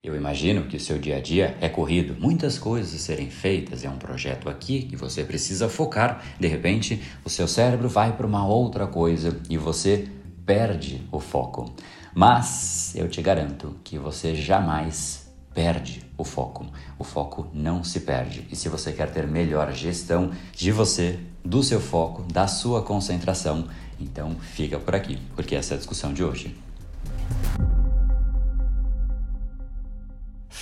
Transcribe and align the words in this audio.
Eu 0.00 0.14
imagino 0.14 0.62
que 0.68 0.76
o 0.76 0.80
seu 0.80 0.96
dia 0.96 1.16
a 1.16 1.20
dia 1.20 1.58
é 1.60 1.68
corrido, 1.68 2.14
muitas 2.20 2.56
coisas 2.56 2.94
a 2.94 2.98
serem 2.98 3.28
feitas, 3.30 3.84
é 3.84 3.90
um 3.90 3.98
projeto 3.98 4.48
aqui 4.48 4.82
que 4.82 4.94
você 4.94 5.24
precisa 5.24 5.68
focar. 5.68 6.24
De 6.38 6.46
repente, 6.46 7.02
o 7.24 7.28
seu 7.28 7.48
cérebro 7.48 7.88
vai 7.88 8.16
para 8.16 8.24
uma 8.24 8.46
outra 8.46 8.86
coisa 8.86 9.36
e 9.50 9.58
você 9.58 10.08
perde 10.46 11.02
o 11.10 11.18
foco. 11.18 11.74
Mas 12.14 12.94
eu 12.94 13.08
te 13.08 13.20
garanto 13.20 13.74
que 13.82 13.98
você 13.98 14.36
jamais 14.36 15.28
perde 15.52 16.04
o 16.16 16.22
foco. 16.22 16.66
O 16.96 17.02
foco 17.02 17.48
não 17.52 17.82
se 17.82 17.98
perde. 17.98 18.46
E 18.52 18.54
se 18.54 18.68
você 18.68 18.92
quer 18.92 19.10
ter 19.10 19.26
melhor 19.26 19.72
gestão 19.72 20.30
de 20.52 20.70
você, 20.70 21.18
do 21.44 21.60
seu 21.60 21.80
foco, 21.80 22.22
da 22.22 22.46
sua 22.46 22.82
concentração, 22.82 23.66
então 23.98 24.36
fica 24.40 24.78
por 24.78 24.94
aqui, 24.94 25.18
porque 25.34 25.56
essa 25.56 25.74
é 25.74 25.76
a 25.76 25.78
discussão 25.78 26.14
de 26.14 26.22
hoje. 26.22 26.67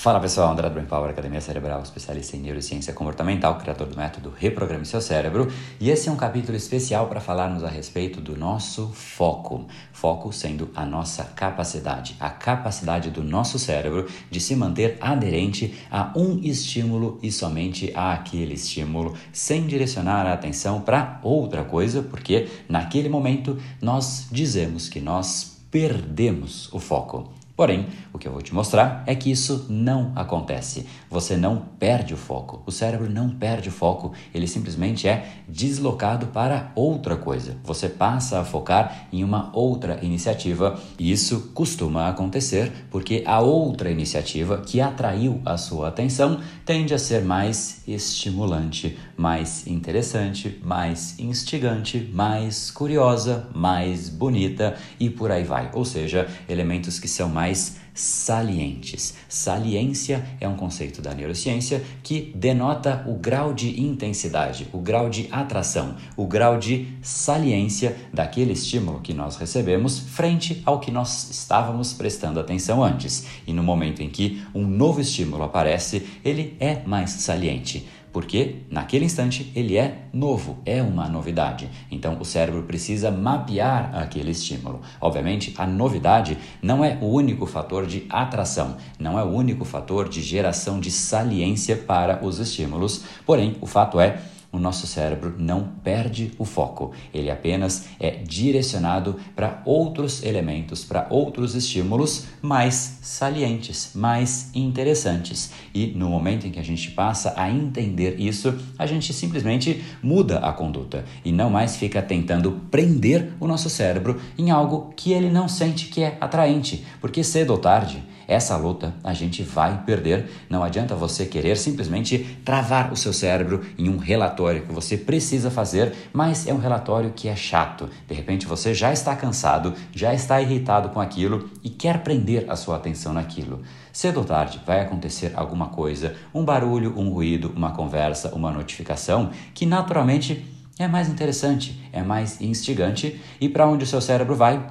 Fala 0.06 0.20
pessoal, 0.20 0.52
André 0.52 0.70
do 0.70 0.80
Power, 0.82 1.10
Academia 1.10 1.40
Cerebral, 1.40 1.82
especialista 1.82 2.36
em 2.36 2.40
neurociência 2.40 2.92
comportamental, 2.92 3.58
criador 3.58 3.88
do 3.88 3.96
método 3.96 4.32
Reprograme 4.38 4.86
Seu 4.86 5.00
Cérebro, 5.00 5.50
e 5.80 5.90
esse 5.90 6.08
é 6.08 6.12
um 6.12 6.16
capítulo 6.16 6.56
especial 6.56 7.08
para 7.08 7.20
falarmos 7.20 7.64
a 7.64 7.68
respeito 7.68 8.20
do 8.20 8.36
nosso 8.36 8.86
foco. 8.94 9.66
Foco 9.92 10.32
sendo 10.32 10.70
a 10.76 10.86
nossa 10.86 11.24
capacidade, 11.24 12.14
a 12.20 12.30
capacidade 12.30 13.10
do 13.10 13.24
nosso 13.24 13.58
cérebro 13.58 14.06
de 14.30 14.38
se 14.38 14.54
manter 14.54 14.96
aderente 15.00 15.74
a 15.90 16.12
um 16.14 16.38
estímulo 16.40 17.18
e 17.20 17.32
somente 17.32 17.90
a 17.92 18.12
aquele 18.12 18.54
estímulo, 18.54 19.16
sem 19.32 19.66
direcionar 19.66 20.24
a 20.24 20.34
atenção 20.34 20.82
para 20.82 21.18
outra 21.20 21.64
coisa, 21.64 22.00
porque 22.00 22.46
naquele 22.68 23.08
momento 23.08 23.58
nós 23.82 24.28
dizemos 24.30 24.88
que 24.88 25.00
nós 25.00 25.56
perdemos 25.68 26.72
o 26.72 26.78
foco. 26.78 27.35
Porém, 27.56 27.86
o 28.12 28.18
que 28.18 28.28
eu 28.28 28.32
vou 28.32 28.42
te 28.42 28.54
mostrar 28.54 29.02
é 29.06 29.14
que 29.14 29.30
isso 29.30 29.64
não 29.70 30.12
acontece. 30.14 30.86
Você 31.08 31.38
não 31.38 31.56
perde 31.78 32.12
o 32.12 32.16
foco. 32.16 32.62
O 32.66 32.70
cérebro 32.70 33.08
não 33.08 33.30
perde 33.30 33.70
o 33.70 33.72
foco, 33.72 34.12
ele 34.34 34.46
simplesmente 34.46 35.08
é 35.08 35.26
deslocado 35.48 36.26
para 36.26 36.70
outra 36.74 37.16
coisa. 37.16 37.56
Você 37.64 37.88
passa 37.88 38.40
a 38.40 38.44
focar 38.44 39.08
em 39.10 39.24
uma 39.24 39.50
outra 39.54 39.98
iniciativa 40.04 40.78
e 40.98 41.10
isso 41.10 41.50
costuma 41.54 42.08
acontecer 42.08 42.70
porque 42.90 43.24
a 43.26 43.40
outra 43.40 43.90
iniciativa 43.90 44.58
que 44.58 44.78
atraiu 44.78 45.40
a 45.42 45.56
sua 45.56 45.88
atenção 45.88 46.40
tende 46.64 46.92
a 46.92 46.98
ser 46.98 47.24
mais 47.24 47.82
estimulante, 47.88 48.98
mais 49.16 49.66
interessante, 49.66 50.60
mais 50.62 51.18
instigante, 51.18 52.10
mais 52.12 52.70
curiosa, 52.70 53.48
mais 53.54 54.08
bonita 54.08 54.76
e 55.00 55.08
por 55.08 55.30
aí 55.30 55.44
vai. 55.44 55.70
Ou 55.72 55.84
seja, 55.84 56.28
elementos 56.48 56.98
que 56.98 57.08
são 57.08 57.28
mais 57.28 57.76
salientes. 57.96 59.14
Saliência 59.26 60.22
é 60.38 60.46
um 60.46 60.54
conceito 60.54 61.00
da 61.00 61.14
neurociência 61.14 61.82
que 62.02 62.30
denota 62.36 63.02
o 63.08 63.14
grau 63.14 63.54
de 63.54 63.80
intensidade, 63.80 64.68
o 64.70 64.78
grau 64.78 65.08
de 65.08 65.28
atração, 65.32 65.96
o 66.14 66.26
grau 66.26 66.58
de 66.58 66.88
saliência 67.00 67.96
daquele 68.12 68.52
estímulo 68.52 69.00
que 69.00 69.14
nós 69.14 69.36
recebemos 69.36 69.98
frente 69.98 70.62
ao 70.66 70.78
que 70.78 70.90
nós 70.90 71.30
estávamos 71.30 71.94
prestando 71.94 72.38
atenção 72.38 72.84
antes. 72.84 73.26
E 73.46 73.52
no 73.54 73.62
momento 73.62 74.02
em 74.02 74.10
que 74.10 74.42
um 74.54 74.66
novo 74.66 75.00
estímulo 75.00 75.44
aparece, 75.44 76.06
ele 76.22 76.54
é 76.60 76.82
mais 76.84 77.10
saliente 77.10 77.88
porque 78.16 78.62
naquele 78.70 79.04
instante 79.04 79.52
ele 79.54 79.76
é 79.76 80.06
novo, 80.10 80.56
é 80.64 80.80
uma 80.80 81.06
novidade. 81.06 81.68
Então 81.90 82.16
o 82.18 82.24
cérebro 82.24 82.62
precisa 82.62 83.10
mapear 83.10 83.94
aquele 83.94 84.30
estímulo. 84.30 84.80
Obviamente, 84.98 85.54
a 85.58 85.66
novidade 85.66 86.38
não 86.62 86.82
é 86.82 86.96
o 87.02 87.08
único 87.08 87.44
fator 87.44 87.84
de 87.84 88.06
atração, 88.08 88.78
não 88.98 89.18
é 89.18 89.22
o 89.22 89.28
único 89.28 89.66
fator 89.66 90.08
de 90.08 90.22
geração 90.22 90.80
de 90.80 90.90
saliência 90.90 91.76
para 91.76 92.24
os 92.24 92.38
estímulos, 92.38 93.04
porém, 93.26 93.58
o 93.60 93.66
fato 93.66 94.00
é 94.00 94.18
o 94.56 94.58
nosso 94.58 94.86
cérebro 94.86 95.34
não 95.38 95.68
perde 95.84 96.32
o 96.38 96.44
foco, 96.44 96.92
ele 97.12 97.30
apenas 97.30 97.86
é 98.00 98.10
direcionado 98.10 99.16
para 99.34 99.62
outros 99.66 100.22
elementos, 100.22 100.82
para 100.82 101.06
outros 101.10 101.54
estímulos 101.54 102.24
mais 102.40 102.98
salientes, 103.02 103.90
mais 103.94 104.50
interessantes. 104.54 105.50
E 105.74 105.88
no 105.88 106.08
momento 106.08 106.46
em 106.46 106.50
que 106.50 106.58
a 106.58 106.64
gente 106.64 106.90
passa 106.90 107.34
a 107.36 107.50
entender 107.50 108.18
isso, 108.18 108.54
a 108.78 108.86
gente 108.86 109.12
simplesmente 109.12 109.84
muda 110.02 110.38
a 110.38 110.52
conduta. 110.52 111.04
E 111.24 111.30
não 111.30 111.50
mais 111.50 111.76
fica 111.76 112.00
tentando 112.00 112.62
prender 112.70 113.34
o 113.38 113.46
nosso 113.46 113.68
cérebro 113.68 114.18
em 114.38 114.50
algo 114.50 114.92
que 114.96 115.12
ele 115.12 115.30
não 115.30 115.48
sente 115.48 115.88
que 115.88 116.02
é 116.02 116.16
atraente, 116.20 116.84
porque 117.00 117.22
cedo 117.22 117.50
ou 117.50 117.58
tarde 117.58 118.02
essa 118.28 118.56
luta 118.56 118.94
a 119.02 119.12
gente 119.12 119.42
vai 119.42 119.82
perder. 119.84 120.30
Não 120.48 120.62
adianta 120.62 120.94
você 120.94 121.26
querer 121.26 121.56
simplesmente 121.56 122.38
travar 122.44 122.92
o 122.92 122.96
seu 122.96 123.12
cérebro 123.12 123.64
em 123.78 123.88
um 123.88 123.98
relatório 123.98 124.62
que 124.62 124.72
você 124.72 124.96
precisa 124.96 125.50
fazer, 125.50 125.94
mas 126.12 126.46
é 126.46 126.52
um 126.52 126.58
relatório 126.58 127.12
que 127.14 127.28
é 127.28 127.36
chato. 127.36 127.88
De 128.06 128.14
repente 128.14 128.46
você 128.46 128.74
já 128.74 128.92
está 128.92 129.14
cansado, 129.14 129.74
já 129.94 130.12
está 130.12 130.40
irritado 130.40 130.88
com 130.90 131.00
aquilo 131.00 131.50
e 131.62 131.70
quer 131.70 132.02
prender 132.02 132.46
a 132.48 132.56
sua 132.56 132.76
atenção 132.76 133.12
naquilo. 133.12 133.62
Cedo 133.92 134.18
ou 134.18 134.24
tarde 134.24 134.60
vai 134.66 134.80
acontecer 134.80 135.32
alguma 135.34 135.68
coisa, 135.68 136.14
um 136.34 136.44
barulho, 136.44 136.92
um 136.98 137.10
ruído, 137.10 137.52
uma 137.56 137.72
conversa, 137.72 138.34
uma 138.34 138.50
notificação 138.50 139.30
que 139.54 139.64
naturalmente 139.64 140.44
é 140.78 140.86
mais 140.86 141.08
interessante, 141.08 141.80
é 141.92 142.02
mais 142.02 142.40
instigante 142.40 143.20
e 143.40 143.48
para 143.48 143.66
onde 143.66 143.84
o 143.84 143.86
seu 143.86 144.00
cérebro 144.00 144.34
vai? 144.34 144.62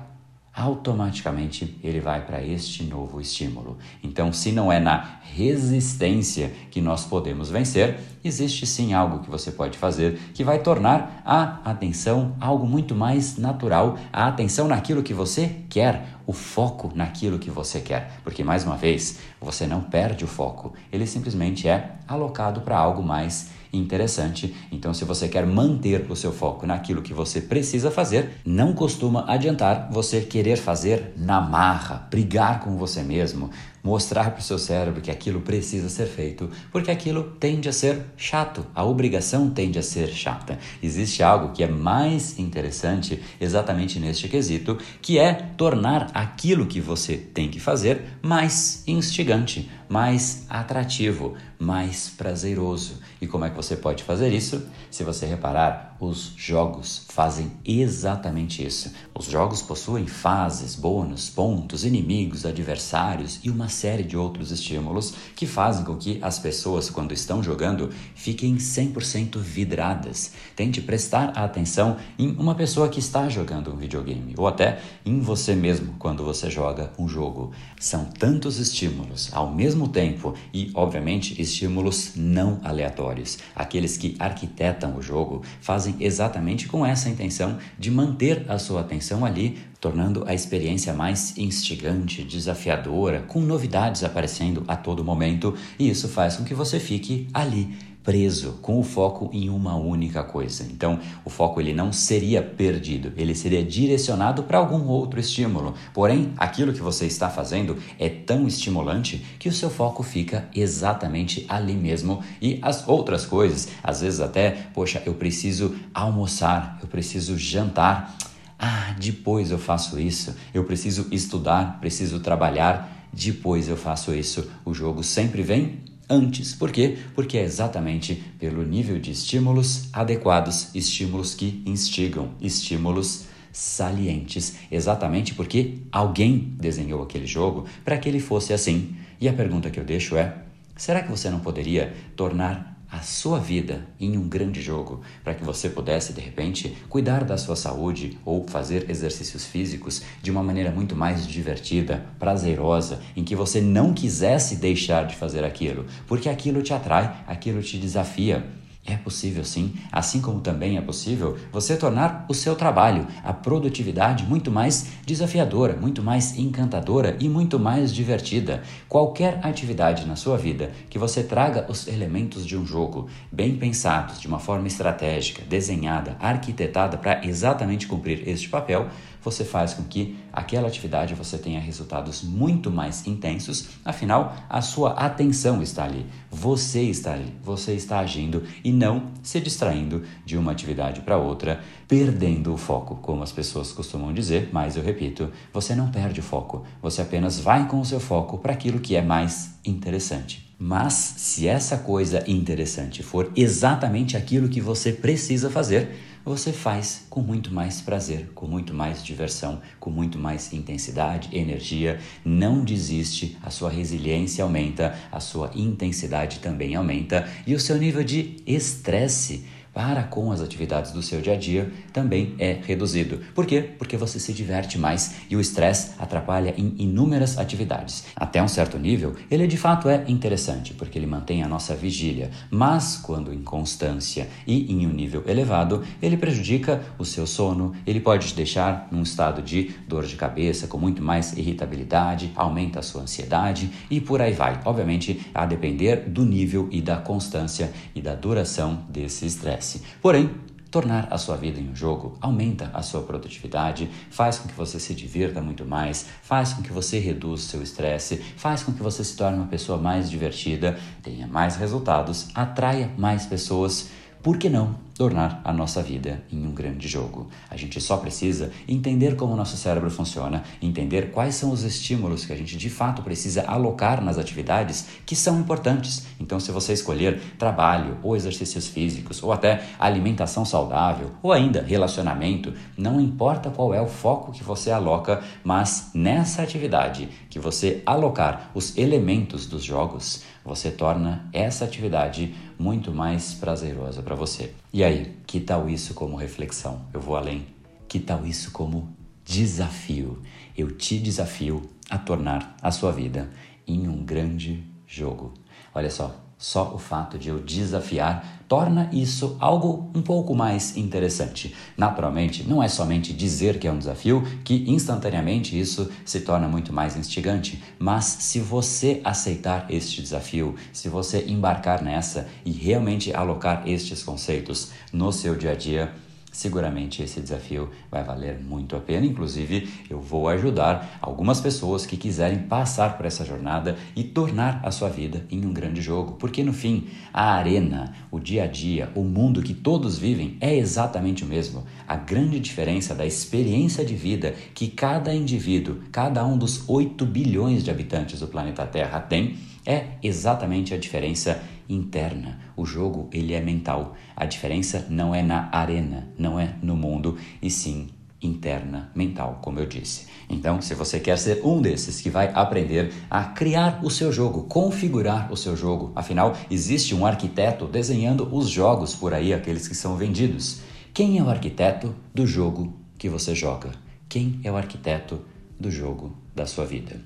Automaticamente 0.55 1.77
ele 1.83 1.99
vai 1.99 2.25
para 2.25 2.41
este 2.41 2.83
novo 2.83 3.19
estímulo. 3.19 3.77
Então, 4.01 4.31
se 4.31 4.53
não 4.53 4.71
é 4.71 4.79
na 4.79 5.19
resistência 5.21 6.53
que 6.71 6.79
nós 6.79 7.03
podemos 7.03 7.49
vencer, 7.49 7.99
existe 8.23 8.65
sim 8.65 8.93
algo 8.93 9.19
que 9.19 9.29
você 9.29 9.51
pode 9.51 9.77
fazer 9.77 10.17
que 10.33 10.45
vai 10.45 10.59
tornar 10.59 11.21
a 11.25 11.59
atenção 11.69 12.35
algo 12.39 12.65
muito 12.65 12.95
mais 12.95 13.37
natural, 13.37 13.97
a 14.13 14.27
atenção 14.27 14.67
naquilo 14.67 15.03
que 15.03 15.13
você 15.13 15.63
quer, 15.69 16.07
o 16.25 16.31
foco 16.31 16.89
naquilo 16.95 17.37
que 17.37 17.51
você 17.51 17.81
quer. 17.81 18.19
Porque, 18.23 18.43
mais 18.43 18.63
uma 18.63 18.77
vez, 18.77 19.19
você 19.41 19.67
não 19.67 19.81
perde 19.81 20.23
o 20.23 20.27
foco, 20.27 20.73
ele 20.89 21.05
simplesmente 21.05 21.67
é 21.67 21.97
alocado 22.07 22.61
para 22.61 22.77
algo 22.77 23.03
mais 23.03 23.49
interessante. 23.77 24.55
Então, 24.71 24.93
se 24.93 25.05
você 25.05 25.27
quer 25.27 25.45
manter 25.45 26.05
o 26.09 26.15
seu 26.15 26.31
foco 26.31 26.65
naquilo 26.65 27.01
que 27.01 27.13
você 27.13 27.41
precisa 27.41 27.91
fazer, 27.91 28.31
não 28.45 28.73
costuma 28.73 29.25
adiantar 29.27 29.89
você 29.91 30.21
querer 30.21 30.57
fazer 30.57 31.13
na 31.17 31.41
marra, 31.41 32.07
brigar 32.09 32.59
com 32.61 32.77
você 32.77 33.03
mesmo, 33.03 33.49
mostrar 33.85 34.31
para 34.31 34.39
o 34.39 34.43
seu 34.43 34.57
cérebro 34.57 34.99
que 34.99 35.11
aquilo 35.11 35.41
precisa 35.41 35.89
ser 35.89 36.07
feito, 36.07 36.49
porque 36.71 36.89
aquilo 36.89 37.35
tende 37.39 37.69
a 37.69 37.71
ser 37.71 38.01
chato, 38.17 38.65
a 38.73 38.83
obrigação 38.83 39.51
tende 39.51 39.77
a 39.77 39.83
ser 39.83 40.07
chata. 40.07 40.57
Existe 40.81 41.21
algo 41.21 41.53
que 41.53 41.63
é 41.63 41.67
mais 41.67 42.39
interessante 42.39 43.21
exatamente 43.39 43.99
neste 43.99 44.27
quesito, 44.27 44.79
que 45.03 45.19
é 45.19 45.33
tornar 45.33 46.09
aquilo 46.15 46.65
que 46.65 46.81
você 46.81 47.15
tem 47.15 47.47
que 47.47 47.59
fazer 47.59 48.01
mais 48.23 48.83
instigante, 48.87 49.69
mais 49.87 50.45
atrativo, 50.49 51.35
mais 51.59 52.09
prazeroso. 52.09 52.99
E 53.21 53.27
como 53.27 53.45
é 53.45 53.49
que 53.49 53.55
você 53.55 53.75
pode 53.75 54.03
fazer 54.03 54.31
isso? 54.33 54.67
Se 54.91 55.03
você 55.03 55.25
reparar, 55.25 55.95
os 55.99 56.33
jogos 56.35 57.05
fazem 57.09 57.51
exatamente 57.63 58.65
isso. 58.65 58.91
Os 59.17 59.25
jogos 59.25 59.61
possuem 59.61 60.05
fases, 60.05 60.75
bônus, 60.75 61.29
pontos, 61.29 61.85
inimigos, 61.85 62.45
adversários 62.45 63.39
e 63.43 63.49
uma 63.49 63.69
série 63.69 64.03
de 64.03 64.17
outros 64.17 64.51
estímulos 64.51 65.13
que 65.35 65.45
fazem 65.45 65.85
com 65.85 65.95
que 65.95 66.19
as 66.21 66.37
pessoas, 66.37 66.89
quando 66.89 67.13
estão 67.13 67.41
jogando, 67.41 67.89
fiquem 68.13 68.57
100% 68.57 69.37
vidradas. 69.37 70.33
Tente 70.55 70.81
prestar 70.81 71.29
atenção 71.29 71.97
em 72.19 72.31
uma 72.31 72.55
pessoa 72.55 72.89
que 72.89 72.99
está 72.99 73.29
jogando 73.29 73.71
um 73.71 73.77
videogame 73.77 74.35
ou 74.37 74.47
até 74.47 74.81
em 75.05 75.19
você 75.21 75.55
mesmo 75.55 75.95
quando 75.97 76.23
você 76.23 76.49
joga 76.49 76.91
um 76.99 77.07
jogo. 77.07 77.51
São 77.79 78.05
tantos 78.05 78.59
estímulos 78.59 79.29
ao 79.33 79.49
mesmo 79.49 79.84
tempo 79.87 80.33
e, 80.53 80.71
obviamente, 80.73 81.41
estímulos 81.41 82.13
não 82.15 82.59
aleatórios. 82.63 83.37
Aqueles 83.55 83.97
que 83.97 84.15
arquitetam 84.19 84.95
o 84.97 85.01
jogo 85.01 85.43
fazem 85.61 85.95
exatamente 85.99 86.67
com 86.67 86.85
essa 86.85 87.09
intenção 87.09 87.57
de 87.77 87.91
manter 87.91 88.45
a 88.47 88.57
sua 88.57 88.81
atenção 88.81 89.25
ali 89.25 89.57
tornando 89.79 90.23
a 90.25 90.33
experiência 90.33 90.93
mais 90.93 91.37
instigante, 91.37 92.23
desafiadora, 92.23 93.21
com 93.21 93.39
novidades 93.39 94.03
aparecendo 94.03 94.63
a 94.67 94.75
todo 94.75 95.03
momento, 95.03 95.53
e 95.77 95.87
isso 95.87 96.07
faz 96.07 96.37
com 96.37 96.43
que 96.43 96.55
você 96.55 96.79
fique 96.79 97.27
ali 97.31 97.94
preso 98.05 98.59
com 98.61 98.79
o 98.79 98.83
foco 98.83 99.31
em 99.33 99.49
uma 99.49 99.75
única 99.75 100.23
coisa. 100.23 100.63
Então, 100.71 100.99
o 101.25 101.29
foco 101.29 101.59
ele 101.59 101.73
não 101.73 101.91
seria 101.91 102.41
perdido, 102.41 103.11
ele 103.17 103.33
seria 103.33 103.63
direcionado 103.63 104.43
para 104.43 104.59
algum 104.59 104.87
outro 104.87 105.19
estímulo. 105.19 105.73
Porém, 105.91 106.31
aquilo 106.37 106.71
que 106.71 106.81
você 106.81 107.07
está 107.07 107.29
fazendo 107.29 107.77
é 107.99 108.07
tão 108.07 108.47
estimulante 108.47 109.25
que 109.39 109.49
o 109.49 109.53
seu 109.53 109.71
foco 109.71 110.03
fica 110.03 110.47
exatamente 110.55 111.45
ali 111.49 111.73
mesmo 111.73 112.23
e 112.39 112.59
as 112.61 112.87
outras 112.87 113.25
coisas, 113.25 113.69
às 113.83 114.01
vezes 114.01 114.19
até, 114.19 114.51
poxa, 114.73 115.01
eu 115.05 115.15
preciso 115.15 115.75
almoçar, 115.93 116.77
eu 116.81 116.87
preciso 116.87 117.35
jantar. 117.37 118.15
Ah, 118.59 118.95
depois 118.99 119.49
eu 119.49 119.57
faço 119.57 119.99
isso. 119.99 120.35
Eu 120.53 120.63
preciso 120.63 121.07
estudar, 121.11 121.79
preciso 121.81 122.19
trabalhar 122.19 122.95
depois 123.15 123.69
eu 123.69 123.77
faço 123.77 124.13
isso. 124.13 124.51
O 124.65 124.73
jogo 124.73 125.01
sempre 125.01 125.41
vem 125.41 125.79
antes. 126.09 126.53
Por 126.53 126.71
quê? 126.71 126.97
Porque 127.13 127.37
é 127.37 127.43
exatamente 127.43 128.23
pelo 128.39 128.63
nível 128.63 128.99
de 128.99 129.11
estímulos 129.11 129.89
adequados, 129.93 130.73
estímulos 130.75 131.33
que 131.33 131.63
instigam, 131.65 132.31
estímulos 132.41 133.25
salientes, 133.51 134.55
exatamente 134.69 135.33
porque 135.33 135.79
alguém 135.91 136.53
desenhou 136.59 137.01
aquele 137.01 137.25
jogo 137.25 137.65
para 137.83 137.97
que 137.97 138.09
ele 138.09 138.19
fosse 138.19 138.53
assim. 138.53 138.95
E 139.19 139.29
a 139.29 139.33
pergunta 139.33 139.69
que 139.69 139.79
eu 139.79 139.85
deixo 139.85 140.17
é: 140.17 140.35
será 140.75 141.01
que 141.01 141.09
você 141.09 141.29
não 141.29 141.39
poderia 141.39 141.93
tornar 142.15 142.74
a 142.91 142.99
sua 143.01 143.39
vida 143.39 143.85
em 143.99 144.17
um 144.17 144.27
grande 144.27 144.61
jogo 144.61 145.01
para 145.23 145.33
que 145.33 145.43
você 145.43 145.69
pudesse, 145.69 146.13
de 146.13 146.21
repente, 146.21 146.77
cuidar 146.89 147.23
da 147.23 147.37
sua 147.37 147.55
saúde 147.55 148.17
ou 148.25 148.47
fazer 148.47 148.89
exercícios 148.89 149.45
físicos 149.45 150.03
de 150.21 150.31
uma 150.31 150.43
maneira 150.43 150.71
muito 150.71 150.95
mais 150.95 151.27
divertida, 151.27 152.05
prazerosa, 152.19 153.01
em 153.15 153.23
que 153.23 153.35
você 153.35 153.61
não 153.61 153.93
quisesse 153.93 154.57
deixar 154.57 155.05
de 155.05 155.15
fazer 155.15 155.43
aquilo, 155.43 155.85
porque 156.07 156.29
aquilo 156.29 156.61
te 156.61 156.73
atrai, 156.73 157.23
aquilo 157.27 157.61
te 157.61 157.77
desafia. 157.77 158.45
É 158.87 158.95
possível 158.95 159.43
sim, 159.43 159.73
assim 159.91 160.21
como 160.21 160.41
também 160.41 160.77
é 160.77 160.81
possível 160.81 161.35
você 161.51 161.75
tornar 161.75 162.23
o 162.29 162.35
seu 162.35 162.55
trabalho, 162.55 163.07
a 163.23 163.33
produtividade 163.33 164.23
muito 164.23 164.51
mais 164.51 164.91
desafiadora, 165.03 165.75
muito 165.75 166.03
mais 166.03 166.37
encantadora 166.37 167.17
e 167.19 167.27
muito 167.27 167.57
mais 167.57 167.91
divertida. 167.91 168.61
Qualquer 168.87 169.39
atividade 169.41 170.05
na 170.05 170.15
sua 170.15 170.37
vida 170.37 170.71
que 170.87 170.99
você 170.99 171.23
traga 171.23 171.65
os 171.67 171.87
elementos 171.87 172.45
de 172.45 172.55
um 172.55 172.63
jogo 172.63 173.09
bem 173.31 173.55
pensados, 173.55 174.21
de 174.21 174.27
uma 174.27 174.37
forma 174.37 174.67
estratégica, 174.67 175.41
desenhada, 175.49 176.15
arquitetada 176.19 176.95
para 176.95 177.25
exatamente 177.25 177.87
cumprir 177.87 178.27
este 178.29 178.47
papel, 178.49 178.87
você 179.25 179.43
faz 179.43 179.73
com 179.73 179.83
que 179.83 180.15
aquela 180.31 180.67
atividade 180.67 181.15
você 181.15 181.35
tenha 181.35 181.59
resultados 181.59 182.21
muito 182.21 182.69
mais 182.69 183.07
intensos, 183.07 183.69
afinal, 183.83 184.35
a 184.47 184.61
sua 184.61 184.91
atenção 184.91 185.63
está 185.63 185.83
ali, 185.83 186.05
você 186.29 186.83
está 186.83 187.13
ali, 187.13 187.33
você 187.43 187.73
está 187.73 187.99
agindo 187.99 188.43
e 188.63 188.71
não 188.71 189.07
se 189.23 189.41
distraindo 189.41 190.03
de 190.23 190.37
uma 190.37 190.51
atividade 190.51 191.01
para 191.01 191.17
outra, 191.17 191.59
perdendo 191.87 192.53
o 192.53 192.57
foco, 192.57 192.97
como 192.97 193.23
as 193.23 193.31
pessoas 193.31 193.71
costumam 193.71 194.13
dizer, 194.13 194.49
mas 194.53 194.77
eu 194.77 194.83
repito, 194.83 195.31
você 195.51 195.73
não 195.73 195.89
perde 195.89 196.19
o 196.19 196.23
foco, 196.23 196.63
você 196.79 197.01
apenas 197.01 197.39
vai 197.39 197.67
com 197.67 197.81
o 197.81 197.85
seu 197.85 197.99
foco 197.99 198.37
para 198.37 198.53
aquilo 198.53 198.79
que 198.79 198.95
é 198.95 199.01
mais 199.01 199.55
interessante. 199.65 200.45
Mas 200.57 200.93
se 200.93 201.47
essa 201.47 201.77
coisa 201.77 202.23
interessante 202.29 203.03
for 203.03 203.29
exatamente 203.35 204.15
aquilo 204.15 204.47
que 204.47 204.61
você 204.61 204.93
precisa 204.93 205.49
fazer, 205.49 206.14
você 206.25 206.51
faz 206.51 207.05
com 207.07 207.21
muito 207.21 207.53
mais 207.53 207.81
prazer, 207.81 208.31
com 208.33 208.47
muito 208.47 208.73
mais 208.73 209.03
diversão, 209.03 209.61
com 209.79 209.91
muito 209.91 210.17
mais 210.17 210.51
intensidade, 210.51 211.29
energia. 211.37 211.99
Não 212.25 212.63
desiste, 212.63 213.37
a 213.43 213.51
sua 213.51 213.69
resiliência 213.69 214.43
aumenta, 214.43 214.97
a 215.11 215.19
sua 215.19 215.51
intensidade 215.53 216.39
também 216.39 216.73
aumenta 216.73 217.29
e 217.45 217.53
o 217.53 217.59
seu 217.59 217.77
nível 217.77 218.03
de 218.03 218.37
estresse 218.47 219.45
para 219.75 220.03
com 220.03 220.31
as 220.31 220.39
atividades 220.39 220.93
do 220.93 221.01
seu 221.01 221.19
dia 221.19 221.33
a 221.33 221.35
dia 221.35 221.69
também 221.91 222.33
é 222.39 222.53
reduzido. 222.53 223.19
Por 223.35 223.45
quê? 223.45 223.61
Porque 223.77 223.97
você 223.97 224.17
se 224.21 224.31
diverte 224.31 224.79
mais 224.79 225.15
e 225.29 225.35
o 225.35 225.41
estresse 225.41 225.91
atrapalha 225.99 226.53
em 226.57 226.73
inúmeras 226.79 227.37
atividades. 227.37 228.05
Até 228.15 228.41
um 228.41 228.47
certo 228.47 228.79
nível, 228.79 229.15
ele 229.29 229.45
de 229.45 229.57
fato 229.57 229.89
é 229.89 230.05
interessante, 230.07 230.73
porque 230.73 230.97
ele 230.97 231.05
mantém 231.05 231.43
a 231.43 231.47
nossa 231.47 231.75
vigília, 231.75 232.31
mas 232.49 232.95
quando 232.95 233.33
em 233.33 233.43
constância 233.43 234.29
e 234.47 234.71
em 234.71 234.87
um 234.87 234.93
nível 234.93 235.25
elevado, 235.27 235.83
ele 236.01 236.15
prejudica 236.15 236.81
o 236.97 237.03
seu 237.03 237.27
sono, 237.27 237.75
ele 237.85 237.99
pode 237.99 238.29
te 238.29 238.33
deixar 238.33 238.87
num 238.89 239.01
estado 239.01 239.41
de 239.41 239.75
dor 239.89 240.05
de 240.05 240.15
cabeça, 240.15 240.67
com 240.67 240.77
muito 240.77 241.03
mais 241.03 241.33
irritabilidade, 241.33 242.31
aumenta 242.33 242.79
a 242.79 242.83
sua 242.83 243.01
ansiedade 243.01 243.69
e 243.91 243.99
por 243.99 244.21
aí 244.21 244.31
vai. 244.31 244.57
Obviamente, 244.63 245.19
a 245.33 245.45
depender 245.45 246.07
do 246.07 246.23
nível 246.23 246.69
e 246.71 246.81
da 246.81 246.95
constância 246.95 247.73
e 247.93 248.01
da 248.01 248.15
duração 248.15 248.85
desse 248.89 249.25
estresse 249.25 249.64
Porém, 250.01 250.29
tornar 250.75 251.07
a 251.09 251.17
sua 251.17 251.37
vida 251.37 251.59
em 251.59 251.69
um 251.69 251.75
jogo 251.75 252.17
aumenta 252.19 252.69
a 252.73 252.81
sua 252.81 253.01
produtividade, 253.01 253.89
faz 254.09 254.37
com 254.37 254.49
que 254.49 254.53
você 254.53 254.79
se 254.79 254.93
divirta 254.93 255.41
muito 255.41 255.65
mais, 255.65 256.05
faz 256.21 256.53
com 256.53 256.61
que 256.61 256.73
você 256.73 256.99
reduza 256.99 257.47
seu 257.47 257.63
estresse, 257.63 258.17
faz 258.35 258.63
com 258.63 258.73
que 258.73 258.83
você 258.83 259.03
se 259.03 259.15
torne 259.15 259.37
uma 259.37 259.47
pessoa 259.47 259.77
mais 259.77 260.09
divertida, 260.09 260.77
tenha 261.01 261.27
mais 261.27 261.55
resultados, 261.55 262.27
atraia 262.35 262.91
mais 262.97 263.25
pessoas. 263.25 263.89
Por 264.21 264.37
que 264.37 264.49
não 264.49 264.84
tornar 264.95 265.41
a 265.43 265.51
nossa 265.51 265.83
vida 265.83 266.23
em 266.31 266.47
um 266.47 266.53
grande 266.53 266.87
jogo. 266.87 267.27
A 267.49 267.57
gente 267.57 267.81
só 267.81 267.97
precisa 267.97 268.51
entender 268.65 269.17
como 269.17 269.33
o 269.33 269.35
nosso 269.35 269.57
cérebro 269.57 269.91
funciona, 269.91 270.43
entender 270.61 271.11
quais 271.11 271.35
são 271.35 271.51
os 271.51 271.63
estímulos 271.63 272.25
que 272.25 272.31
a 272.31 272.35
gente 272.35 272.57
de 272.57 272.69
fato 272.69 273.01
precisa 273.01 273.43
alocar 273.45 274.01
nas 274.01 274.17
atividades 274.17 274.87
que 275.05 275.15
são 275.15 275.37
importantes. 275.37 276.07
Então, 276.17 276.39
se 276.39 276.49
você 276.51 276.71
escolher 276.71 277.19
trabalho, 277.37 277.97
ou 278.01 278.15
exercícios 278.15 278.67
físicos, 278.67 279.21
ou 279.21 279.33
até 279.33 279.65
alimentação 279.77 280.45
saudável, 280.45 281.11
ou 281.21 281.33
ainda 281.33 281.61
relacionamento, 281.61 282.53
não 282.77 283.01
importa 283.01 283.49
qual 283.49 283.73
é 283.73 283.81
o 283.81 283.87
foco 283.87 284.31
que 284.31 284.43
você 284.43 284.71
aloca, 284.71 285.21
mas 285.43 285.91
nessa 285.93 286.41
atividade 286.41 287.09
que 287.29 287.37
você 287.37 287.83
alocar 287.85 288.49
os 288.53 288.77
elementos 288.77 289.45
dos 289.45 289.63
jogos, 289.63 290.23
você 290.45 290.69
torna 290.69 291.27
essa 291.33 291.65
atividade 291.65 292.33
muito 292.57 292.91
mais 292.91 293.33
prazerosa 293.33 294.01
para 294.01 294.15
você. 294.15 294.53
E 294.73 294.83
aí, 294.83 295.15
que 295.27 295.39
tal 295.39 295.69
isso 295.69 295.93
como 295.93 296.15
reflexão? 296.15 296.81
Eu 296.93 297.01
vou 297.01 297.15
além. 297.15 297.45
Que 297.87 297.99
tal 297.99 298.25
isso 298.25 298.51
como 298.51 298.95
desafio? 299.23 300.21
Eu 300.57 300.71
te 300.71 300.97
desafio 300.99 301.69
a 301.89 301.97
tornar 301.97 302.55
a 302.61 302.71
sua 302.71 302.91
vida 302.91 303.29
em 303.67 303.87
um 303.87 304.03
grande 304.03 304.63
jogo. 304.87 305.33
Olha 305.73 305.89
só, 305.89 306.24
só 306.37 306.73
o 306.73 306.77
fato 306.77 307.17
de 307.17 307.29
eu 307.29 307.39
desafiar 307.39 308.43
torna 308.47 308.89
isso 308.91 309.35
algo 309.39 309.89
um 309.95 310.01
pouco 310.01 310.35
mais 310.35 310.77
interessante. 310.77 311.55
Naturalmente, 311.77 312.43
não 312.43 312.61
é 312.61 312.67
somente 312.67 313.13
dizer 313.13 313.57
que 313.57 313.67
é 313.67 313.71
um 313.71 313.77
desafio 313.77 314.21
que 314.43 314.69
instantaneamente 314.69 315.59
isso 315.59 315.89
se 316.05 316.19
torna 316.21 316.47
muito 316.47 316.71
mais 316.71 316.95
instigante, 316.95 317.63
mas 317.79 318.05
se 318.05 318.39
você 318.39 319.01
aceitar 319.03 319.65
este 319.69 320.01
desafio, 320.01 320.55
se 320.71 320.89
você 320.89 321.25
embarcar 321.27 321.81
nessa 321.81 322.27
e 322.45 322.51
realmente 322.51 323.13
alocar 323.13 323.67
estes 323.67 324.03
conceitos 324.03 324.71
no 324.91 325.11
seu 325.11 325.35
dia 325.35 325.51
a 325.51 325.55
dia, 325.55 325.93
seguramente 326.35 327.01
esse 327.01 327.21
desafio 327.21 327.69
vai 327.89 328.03
valer 328.03 328.39
muito 328.39 328.75
a 328.75 328.79
pena. 328.79 329.05
Inclusive, 329.05 329.69
eu 329.89 329.99
vou 329.99 330.27
ajudar 330.27 330.99
algumas 331.01 331.39
pessoas 331.39 331.85
que 331.85 331.95
quiserem 331.95 332.39
passar 332.39 332.97
por 332.97 333.05
essa 333.05 333.23
jornada 333.23 333.77
e 333.95 334.03
tornar 334.03 334.59
a 334.63 334.69
sua 334.69 334.89
vida 334.89 335.25
em 335.31 335.45
um 335.45 335.53
grande 335.53 335.81
jogo, 335.81 336.13
porque 336.13 336.43
no 336.43 336.51
fim, 336.51 336.87
a 337.13 337.33
arena, 337.35 337.95
o 338.11 338.19
dia 338.19 338.43
a 338.43 338.47
dia, 338.47 338.91
o 338.95 339.03
mundo 339.03 339.41
que 339.41 339.53
todos 339.53 339.97
vivem 339.97 340.35
é 340.41 340.53
exatamente 340.53 341.23
o 341.23 341.27
mesmo. 341.27 341.63
A 341.87 341.95
grande 341.95 342.39
diferença 342.39 342.93
da 342.93 343.05
experiência 343.05 343.85
de 343.85 343.95
vida 343.95 344.35
que 344.53 344.67
cada 344.67 345.13
indivíduo, 345.13 345.79
cada 345.91 346.25
um 346.25 346.37
dos 346.37 346.67
8 346.67 347.05
bilhões 347.05 347.63
de 347.63 347.71
habitantes 347.71 348.19
do 348.19 348.27
planeta 348.27 348.65
Terra 348.65 348.99
tem 348.99 349.37
é 349.65 349.87
exatamente 350.03 350.73
a 350.73 350.77
diferença 350.77 351.41
interna. 351.67 352.39
O 352.55 352.65
jogo 352.65 353.09
ele 353.11 353.33
é 353.33 353.41
mental. 353.41 353.95
A 354.15 354.25
diferença 354.25 354.85
não 354.89 355.13
é 355.13 355.21
na 355.21 355.49
arena, 355.51 356.07
não 356.17 356.39
é 356.39 356.55
no 356.61 356.75
mundo, 356.75 357.17
e 357.41 357.49
sim 357.49 357.89
interna, 358.21 358.89
mental, 358.95 359.39
como 359.41 359.59
eu 359.59 359.65
disse. 359.65 360.07
Então, 360.29 360.61
se 360.61 360.73
você 360.73 360.99
quer 360.99 361.17
ser 361.17 361.41
um 361.45 361.61
desses 361.61 362.01
que 362.01 362.09
vai 362.09 362.31
aprender 362.33 362.91
a 363.09 363.23
criar 363.23 363.79
o 363.83 363.89
seu 363.89 364.11
jogo, 364.11 364.43
configurar 364.43 365.31
o 365.31 365.37
seu 365.37 365.55
jogo, 365.55 365.91
afinal, 365.95 366.35
existe 366.49 366.95
um 366.95 367.05
arquiteto 367.05 367.65
desenhando 367.67 368.27
os 368.35 368.49
jogos 368.49 368.95
por 368.95 369.13
aí, 369.13 369.33
aqueles 369.33 369.67
que 369.67 369.75
são 369.75 369.95
vendidos. 369.95 370.61
Quem 370.93 371.19
é 371.19 371.23
o 371.23 371.29
arquiteto 371.29 371.93
do 372.13 372.25
jogo 372.25 372.73
que 372.97 373.09
você 373.09 373.35
joga? 373.35 373.71
Quem 374.09 374.39
é 374.43 374.51
o 374.51 374.57
arquiteto 374.57 375.21
do 375.59 375.69
jogo 375.69 376.15
da 376.33 376.45
sua 376.45 376.65
vida? 376.65 376.99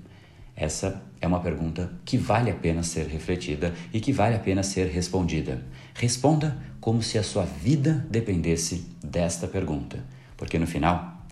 Essa 0.59 1.01
é 1.21 1.25
uma 1.25 1.39
pergunta 1.39 1.89
que 2.03 2.17
vale 2.17 2.51
a 2.51 2.55
pena 2.55 2.83
ser 2.83 3.07
refletida 3.07 3.73
e 3.93 4.01
que 4.01 4.11
vale 4.11 4.35
a 4.35 4.39
pena 4.39 4.61
ser 4.61 4.87
respondida. 4.87 5.63
Responda 5.93 6.57
como 6.81 7.01
se 7.01 7.17
a 7.17 7.23
sua 7.23 7.45
vida 7.45 8.05
dependesse 8.09 8.85
desta 9.01 9.47
pergunta, 9.47 10.03
porque 10.35 10.59
no 10.59 10.67
final 10.67 11.25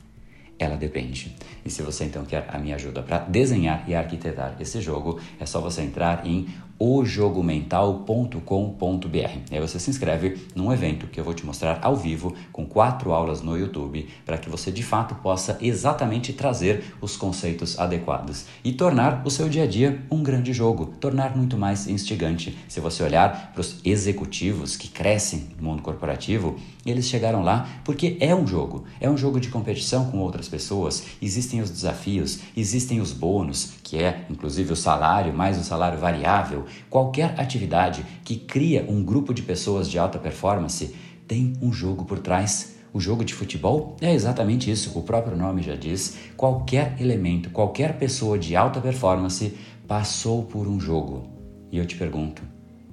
ela 0.57 0.77
depende. 0.77 1.35
E 1.65 1.69
se 1.69 1.81
você 1.81 2.05
então 2.05 2.23
quer 2.23 2.47
a 2.47 2.57
minha 2.57 2.75
ajuda 2.75 3.03
para 3.03 3.19
desenhar 3.19 3.83
e 3.87 3.93
arquitetar 3.93 4.55
esse 4.61 4.79
jogo, 4.79 5.19
é 5.37 5.45
só 5.45 5.59
você 5.59 5.81
entrar 5.81 6.25
em 6.25 6.47
ojogomental.com.br. 6.79 9.51
Aí 9.51 9.59
você 9.59 9.79
se 9.79 9.89
inscreve 9.89 10.37
num 10.55 10.71
evento 10.71 11.07
que 11.07 11.19
eu 11.19 11.23
vou 11.23 11.33
te 11.33 11.45
mostrar 11.45 11.79
ao 11.81 11.95
vivo 11.95 12.35
com 12.51 12.65
quatro 12.65 13.11
aulas 13.11 13.41
no 13.41 13.57
YouTube 13.57 14.07
para 14.25 14.37
que 14.37 14.49
você 14.49 14.71
de 14.71 14.83
fato 14.83 15.15
possa 15.15 15.57
exatamente 15.61 16.33
trazer 16.33 16.95
os 17.01 17.17
conceitos 17.17 17.79
adequados 17.79 18.45
e 18.63 18.71
tornar 18.71 19.23
o 19.25 19.31
seu 19.31 19.49
dia 19.49 19.63
a 19.63 19.67
dia 19.67 20.03
um 20.11 20.21
grande 20.21 20.53
jogo, 20.53 20.93
tornar 20.99 21.35
muito 21.35 21.57
mais 21.57 21.87
instigante. 21.87 22.57
Se 22.67 22.79
você 22.79 23.03
olhar 23.03 23.51
para 23.53 23.61
os 23.61 23.79
executivos 23.83 24.77
que 24.77 24.87
crescem 24.87 25.47
no 25.57 25.67
mundo 25.67 25.81
corporativo, 25.81 26.57
eles 26.85 27.07
chegaram 27.07 27.43
lá 27.43 27.67
porque 27.83 28.17
é 28.19 28.35
um 28.35 28.45
jogo, 28.45 28.85
é 28.99 29.09
um 29.09 29.17
jogo 29.17 29.39
de 29.39 29.49
competição 29.49 30.11
com 30.11 30.19
outras 30.19 30.47
pessoas, 30.47 31.03
existem 31.21 31.61
os 31.61 31.69
desafios, 31.69 32.39
existem 32.55 33.01
os 33.01 33.11
bônus, 33.11 33.73
que 33.83 33.97
é 33.97 34.25
inclusive 34.29 34.73
o 34.73 34.75
salário 34.75 35.33
mais 35.33 35.57
o 35.57 35.63
salário 35.63 35.99
variável, 35.99 36.66
qualquer 36.89 37.39
atividade 37.39 38.05
que 38.23 38.35
cria 38.35 38.85
um 38.87 39.03
grupo 39.03 39.33
de 39.33 39.41
pessoas 39.41 39.89
de 39.89 39.97
alta 39.97 40.19
performance 40.19 40.95
tem 41.27 41.53
um 41.61 41.71
jogo 41.71 42.05
por 42.05 42.19
trás. 42.19 42.75
O 42.93 42.99
jogo 42.99 43.23
de 43.23 43.33
futebol 43.33 43.95
é 44.01 44.13
exatamente 44.13 44.71
isso, 44.71 44.97
o 44.97 45.03
próprio 45.03 45.35
nome 45.35 45.61
já 45.61 45.75
diz. 45.75 46.17
Qualquer 46.35 46.95
elemento, 46.99 47.49
qualquer 47.49 47.97
pessoa 47.97 48.39
de 48.39 48.55
alta 48.55 48.79
performance 48.79 49.53
passou 49.87 50.43
por 50.43 50.67
um 50.67 50.79
jogo. 50.79 51.27
E 51.71 51.77
eu 51.77 51.85
te 51.85 51.95
pergunto, 51.95 52.41